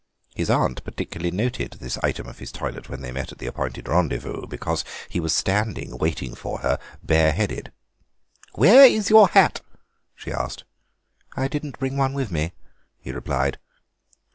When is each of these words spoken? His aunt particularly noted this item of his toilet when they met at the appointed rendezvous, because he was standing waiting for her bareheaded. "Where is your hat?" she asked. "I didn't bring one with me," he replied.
His 0.33 0.49
aunt 0.49 0.83
particularly 0.83 1.29
noted 1.29 1.73
this 1.73 1.99
item 1.99 2.25
of 2.27 2.39
his 2.39 2.51
toilet 2.51 2.89
when 2.89 3.01
they 3.01 3.11
met 3.11 3.31
at 3.31 3.37
the 3.37 3.45
appointed 3.45 3.87
rendezvous, 3.87 4.47
because 4.47 4.83
he 5.09 5.19
was 5.19 5.31
standing 5.31 5.95
waiting 5.99 6.33
for 6.33 6.61
her 6.61 6.79
bareheaded. 7.03 7.71
"Where 8.53 8.83
is 8.83 9.11
your 9.11 9.27
hat?" 9.27 9.61
she 10.15 10.31
asked. 10.33 10.63
"I 11.37 11.47
didn't 11.47 11.77
bring 11.77 11.97
one 11.97 12.15
with 12.15 12.31
me," 12.31 12.51
he 12.99 13.11
replied. 13.11 13.59